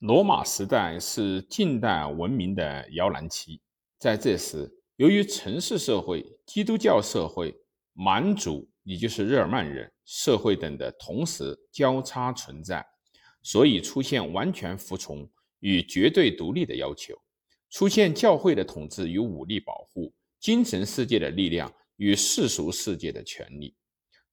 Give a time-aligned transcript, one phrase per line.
[0.00, 3.60] 罗马时代是近代文明的摇篮期，
[3.98, 7.54] 在这时，由于城市社会、基督教社会、
[7.92, 12.82] 蛮族也就是日耳曼人社会等的同时交叉存在，
[13.42, 17.14] 所以出现完全服从与绝对独立的要求，
[17.68, 23.76] 出现教会的统治与武力保护，精神世界的力量与世俗世界的权利，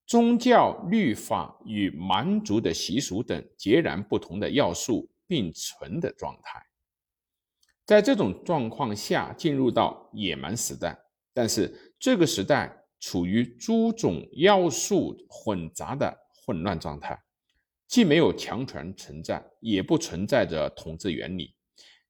[0.06, 5.10] 宗教律法与蛮族的习俗等截然不同的要素。
[5.28, 6.60] 并存的状态，
[7.84, 10.98] 在这种状况下进入到野蛮时代，
[11.32, 17.22] 但是这个时代处于诸种要素混杂的混乱状态，
[17.86, 21.54] 既没有强权存在，也不存在着统治原理，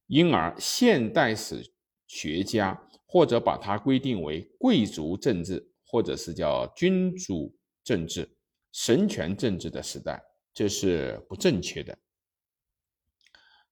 [0.07, 1.73] 因而现代史
[2.07, 8.29] 学家或者把它规定为贵族政治，或者是叫君主政治、
[8.73, 10.23] 神权政治的时代，
[10.55, 11.99] 这是不正确的。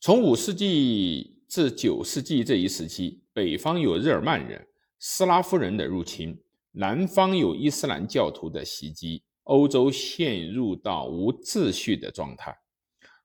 [0.07, 4.65] 从五世纪至九世纪这一时期，北方有日耳曼人、
[5.01, 6.41] 斯拉夫人的入侵，
[6.71, 12.57] 南方有伊斯兰教徒的袭击，欧洲陷入到无秩序的状态。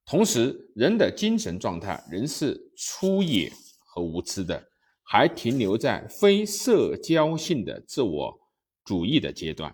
[0.04, 3.54] 同时，人的精神状态仍是粗野
[3.86, 4.68] 和无知的，
[5.04, 8.36] 还停留在非社交性的自我
[8.84, 9.72] 主义的阶段。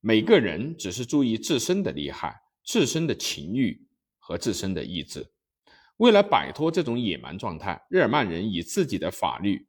[0.00, 3.86] 每个人只是注意自身的利害、自身的情欲
[4.18, 5.24] 和自身的意志。
[6.00, 9.66] 为了摆脱这种野蛮状态，日耳曼人以自己的法律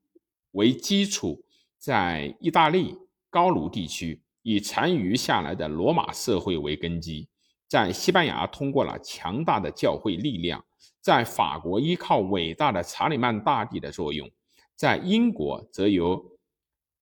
[0.52, 1.44] 为基础，
[1.78, 2.98] 在意大利
[3.30, 7.28] 高卢地区以残余下来的罗马社会为根基，
[7.68, 10.64] 在西班牙通过了强大的教会力量，
[11.02, 14.32] 在法国依靠伟大的查理曼大帝的作用，
[14.73, 16.40] 在英国则由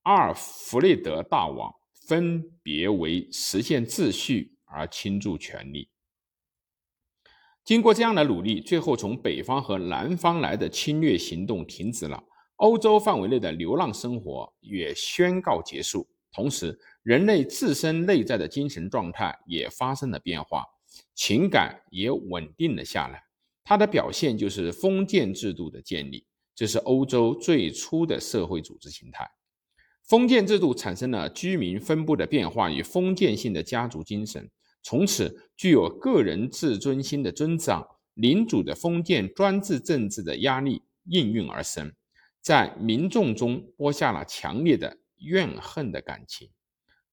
[0.01, 5.87] 阿尔弗雷德大王分别为实现秩序而倾注全力。
[7.69, 12.19] 经过这样的努力，最后从北方和南方来的侵略行动停止了，
[12.55, 16.09] 欧洲范围内的流浪生活也宣告结束。
[16.31, 20.65] 同时，人类自身内在的精神状态也发生了变化，
[21.13, 23.21] 情感也稳定了下来。
[23.63, 26.25] 它的表现就是封建制度的建立，
[26.55, 29.29] 这是欧洲最初的社会组织形态。
[30.07, 34.49] 封建制度产生了居民分布的变化与封建性的家族精神。
[34.81, 41.93] 从此，具有个人自尊心的增长，领主的封建专制政治的压力应运而生，
[42.41, 46.49] 在民众中播下了强烈的怨恨的感情。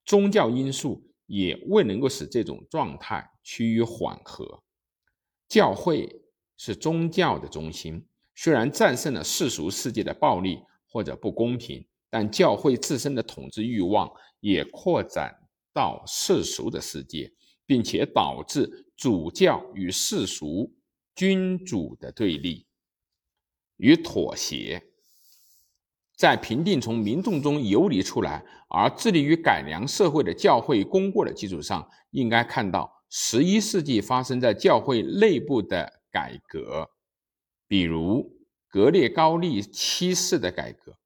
[0.05, 4.63] 宗教因素也未能够使这种状态趋于缓和。
[5.49, 6.23] 教会
[6.57, 14.11] 是宗教的中心，虽然战胜了世俗世界的暴力或者不公平，但教会自身的统治欲望
[14.41, 15.37] 也扩展
[15.73, 17.33] 到世俗的世界。
[17.67, 20.73] 并且导致主教与世俗
[21.15, 22.67] 君主的对立
[23.77, 24.83] 与妥协，
[26.17, 36.89] 在平定从民众中游离出来而致力于改良社会的教会功过的基础上，应该看到十一世纪发生在教会内部的改革，
[37.67, 38.33] 比如
[38.69, 40.97] 格列高利七世的改革。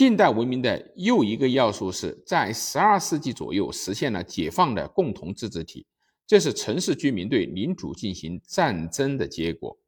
[0.00, 5.86] 近代文明的又一个要素是在十二世纪左右实现了解放的共同自治体，
[6.26, 9.78] 这是城市居民对领主进行战争的结果。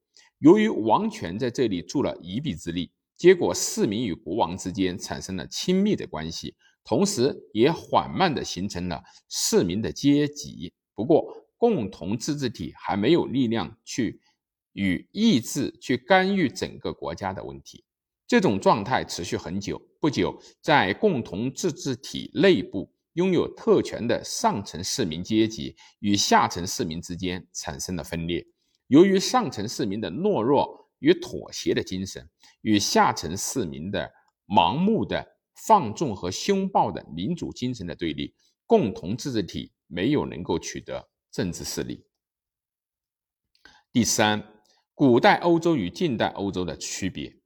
[0.40, 10.74] 由于王权在这里助了一臂之力，结果市民与国王之间产生了亲密的关系，同时也缓慢地形成了市民的阶级。
[10.94, 11.24] 不过，
[11.56, 14.20] 共同自治体还没有力量去
[14.74, 17.82] 与意志去干预整个国家的问题。
[18.26, 19.80] 这种状态持续很久。
[20.00, 28.44] 不久，在共同自治体内部，拥有特权的上层市民阶级与下层市民之间产生了分裂。
[28.88, 32.28] 由于上层市民的懦弱与妥协的精神，
[32.62, 34.10] 与下层市民的
[34.46, 35.24] 盲目的
[35.54, 38.34] 放纵和凶暴的民主精神的对立，
[38.66, 42.04] 共同自治体没有能够取得政治势力。
[43.92, 44.42] 第三，
[44.94, 47.41] 古代欧洲与近代欧洲的区别。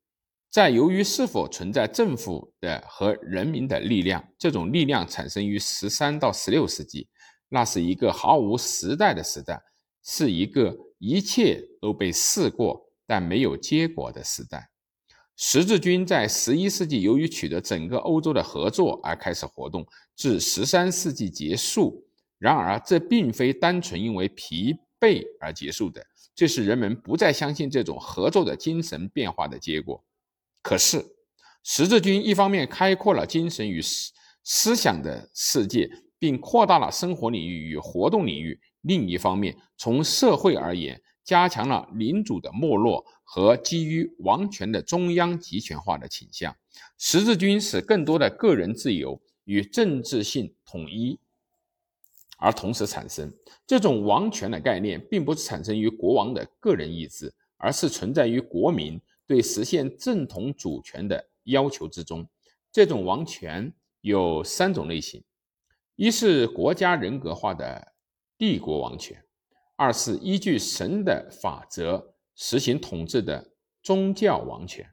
[0.51, 7.09] 在由于是否存在政府的和人民的力量，这种力量产生于十三到十六世纪，
[7.49, 9.61] 那是一个毫无时代的时代，
[10.03, 14.71] 是一个一切都被试过但没有结果的时代。
[15.37, 22.03] 十字军在十一世纪由于取得整个欧洲的合作而开始活动，至十三世纪结束。
[22.39, 26.03] 然而，这并非单纯因为疲惫而结束的，
[26.35, 30.03] 这是人们不再相信这种合作的精神变化的结果。
[30.67, 31.15] 可是，
[31.63, 46.57] 十字军一方面开阔了精神与思思想的世界，并扩大了生活领域与活动领域；另一方面，从社会而言，加强了领主的没落和基于王权的中央集权化的倾向。
[46.99, 51.17] 十字军使更多的个人自由与政治性统一
[52.39, 53.33] 而同时产生。
[53.69, 62.29] 这种王权的概念，并不是产生于国王的个人意志，而是存在于国民对实现正统主权的要求之中。
[62.71, 65.25] 这种王权有三种类型：
[65.97, 67.95] 一是国家人格化的
[68.37, 69.17] 帝国王权；
[69.77, 73.53] 二是依据神的法则实行统治的
[73.83, 74.85] 宗教王权；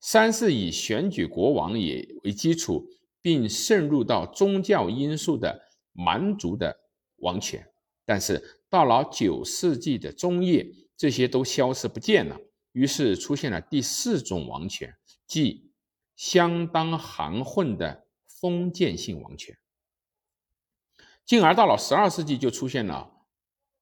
[0.00, 2.86] 三是以选举国王也为基础，
[3.20, 5.60] 并渗入到宗教因素的
[5.92, 6.76] 蛮族的
[7.16, 7.68] 王权。
[8.04, 10.66] 但是到了九世纪的中叶，
[10.96, 12.38] 这些都消失不见了。
[12.72, 14.94] 于是出现了第四种王权，
[15.26, 15.70] 即
[16.16, 19.56] 相当含混的封建性王权。
[21.24, 23.10] 进而到了十二世纪，就出现了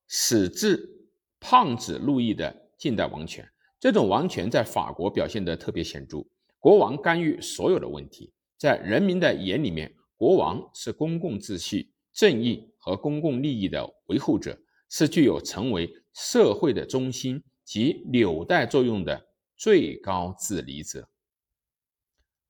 [0.07, 1.09] 史志
[1.41, 3.51] 胖子路易的近代王权。
[3.79, 6.27] 这种王权在法国表现得特别显著，
[6.59, 11.93] 国王干预所有的问题，在人民的眼里面，国王是公共秩序。
[12.13, 21.09] 正义和公共利益的维护者，是具有成为社会的中心及纽带作用的最高治理者。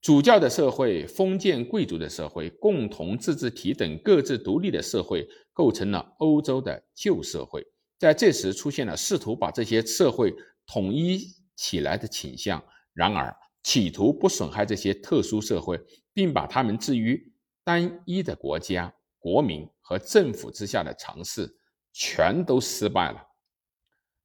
[0.01, 7.63] 主教的社会、封建贵族的社会、共同自治体等各自独立的社会，构成了欧洲的旧社会。
[7.99, 10.33] 在这时，出现了试图把这些社会
[10.65, 11.19] 统一
[11.55, 12.59] 起来的倾向。
[12.91, 13.31] 然而，
[13.61, 15.79] 企图不损害这些特殊社会，
[16.15, 17.31] 并把他们置于
[17.63, 18.91] 单一的国家。
[19.19, 21.47] 国民和政府之下的尝试
[21.93, 23.21] 全都失败了。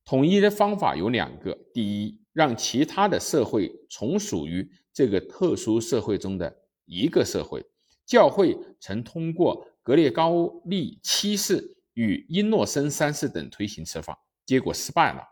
[0.06, 6.56] 统一的方法有两个：第一，让其他的社会从属于这个特殊社会中的
[6.86, 7.62] 一个社会。
[8.06, 14.16] 教会曾通过格列高利七世与英诺森三世等推行此法，
[14.46, 15.22] 结果失败了。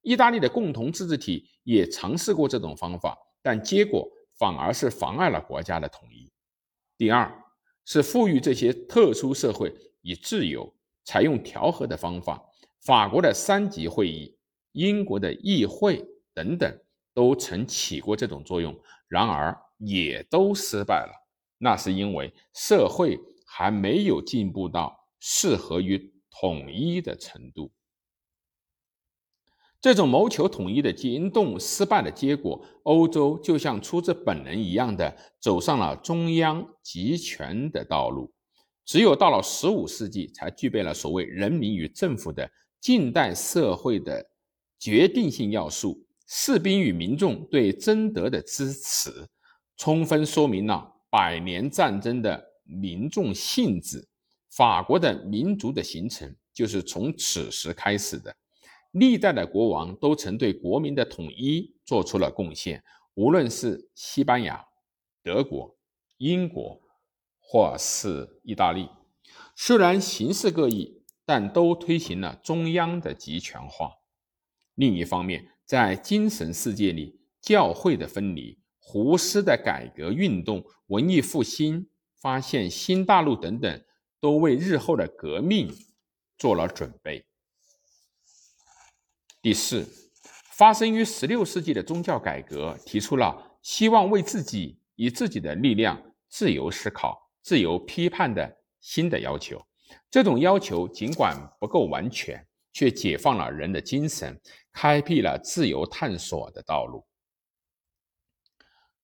[0.00, 4.08] 意大利的共同自治体也尝试过这种方法，但结果
[4.38, 6.32] 反而是妨碍了国家的统一。
[6.96, 7.38] 第二。
[7.84, 10.72] 是赋予这些特殊社会以自由，
[11.04, 12.40] 采用调和的方法。
[12.84, 14.36] 法国的三级会议、
[14.72, 16.80] 英国的议会等等，
[17.14, 18.76] 都曾起过这种作用，
[19.06, 21.12] 然而也都失败了。
[21.58, 27.70] 那是因为社会还没有进步到适合于统一的程度。
[29.80, 38.32] 这种谋求统一的行动失败的结果，欧洲就像出自本能一样的走上了中央集权的道路。
[38.84, 42.50] 只有到了十五世纪，才具备了所谓人民与政府的
[42.82, 44.28] 近代社会的
[44.76, 46.04] 决定性要素。
[46.26, 49.28] 士兵与民众对贞德的支持，
[49.76, 54.08] 充分说明了百年战争的民众性质。
[54.50, 58.34] 法国的民族的形成，就是从此时开始的。
[58.90, 62.82] 历代的国王都曾对国民的统一做出了贡献，
[63.14, 64.64] 无论是西班牙、
[65.22, 65.76] 德国、
[66.16, 66.80] 英国，
[67.38, 68.88] 或是意大利，
[69.54, 73.92] 虽然形式各异，但都推行了中央的集权化。
[74.74, 83.84] 另一方面，在精神世界里，教会的分离、胡适的改革运动、文艺复兴、发现新大陆等等，
[84.20, 85.72] 都为日后的革命
[86.38, 87.24] 做了准备。
[89.40, 89.86] 第四，
[90.52, 99.64] 发生于十六世纪的宗教改革，提出了希望为自己以自己的力量自由思考、自由批判的新的要求。
[100.10, 104.40] 这种要求尽管不够完全，却解放了人的精神，
[104.72, 107.04] 开辟了自由探索的道路。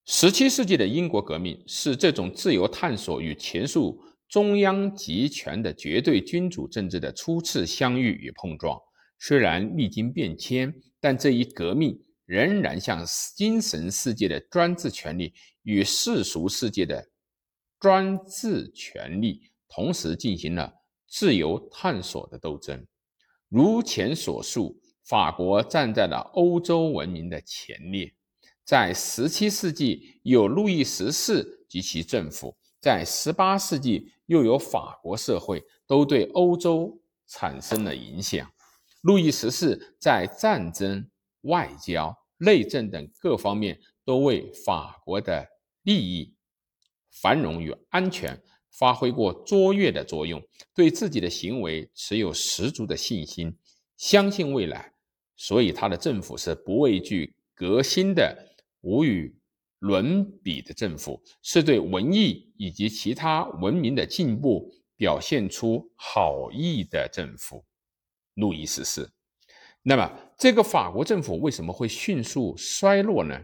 [0.04, 8.80] 十七世纪的英国革命是这种自由探索与前述中央集权的绝对君主政治的初次相遇与碰撞。
[9.18, 13.04] 虽然历经变迁，但这一革命仍然向
[13.36, 17.06] 精神世界的专制权力与世俗世界的
[17.78, 20.72] 专制权力同时进行了
[21.08, 22.86] 自由探索的斗争。
[23.48, 28.14] 如前所述，法国站在了欧洲文明的前列。
[28.62, 38.46] 在十七世纪，有路易十四及其政府；在十八世纪，又有法国社会，都对欧洲产生了影响。
[39.00, 41.08] 路易十四在战争、
[41.42, 45.48] 外交、内政等各方面都为法国的
[45.84, 46.34] 利益、
[47.22, 48.38] 繁荣与安全
[48.78, 50.40] 发挥过卓越的作用，
[50.72, 53.52] 对自己的行为持有十足的信心，
[53.96, 54.92] 相信未来，
[55.36, 59.36] 所以他的政府是不畏惧革新的、无与
[59.80, 67.64] 伦比的政府，是对文艺以及其他文明的进步表现出好意的政府。
[68.34, 69.10] 路易十四，
[69.82, 70.08] 那么，
[70.38, 73.36] 这个法国政府为什么会迅速衰落呢？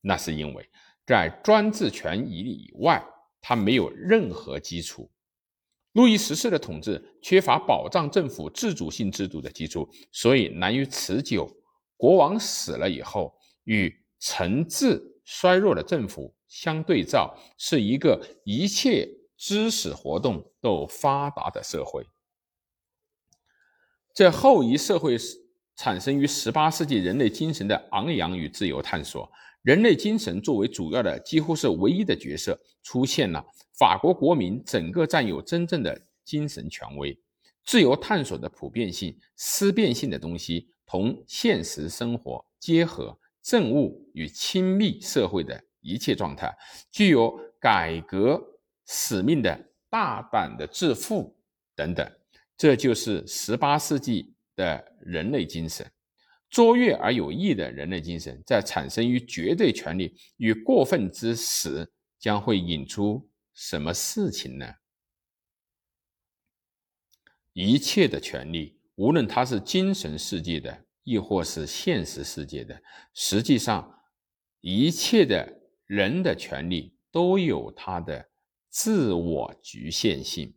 [0.00, 0.68] 那是因为
[1.04, 3.04] 在专制权以外，
[3.42, 5.10] 它没有任何基础。
[5.92, 11.46] 路易十四的统治缺乏保障政府自主性制度的基础，所以难于持久。
[11.98, 19.06] 国王死了以后，与臣治衰弱的政府相对照，是一个一切
[19.36, 22.06] 知识活动都发达的社会。
[24.14, 25.16] 这后一社会
[25.76, 29.30] 产生于十八世纪人类精神的昂扬与自由探索。
[29.62, 33.44] 人类精神作为主要的，几乎是唯一的角色出现了。
[33.78, 37.18] 法国国民整个占有真正的精神权威，
[37.64, 46.56] 自由探索的普遍性、思辨性的东西同现实生活结合，政务与亲密社会的一切状态，
[46.90, 48.40] 具有改革
[48.86, 51.36] 使命的大胆的自负
[51.74, 52.08] 等等。
[52.56, 55.84] 这就是十八世纪的人类精神，
[56.52, 64.74] 卓越而有益的人类精神，在产生于绝对权力与过分之时，将会引出什么事情呢？
[67.54, 72.82] 一切的权利，无论它是精神世界的，亦或是现实世界的，
[73.14, 74.00] 实际上，
[74.60, 78.30] 一切的人的权利都有它的
[78.68, 80.54] 自我局限性，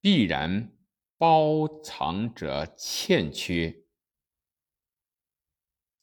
[0.00, 0.72] 必然。
[1.16, 3.76] 包藏着欠缺、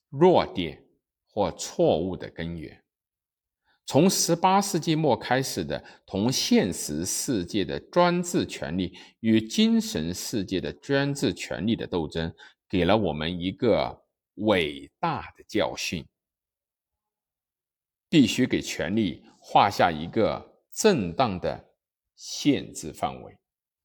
[0.09, 0.83] 弱点
[1.29, 2.83] 或错误的根源。
[3.85, 12.33] 从十八世纪末开始的同现实世界的专制权利与精神世界的专制权利的斗争，
[12.67, 16.05] 给了我们一个伟大的教训：
[18.09, 21.73] 必须给权力画下一个正当的
[22.17, 23.37] 限制范围。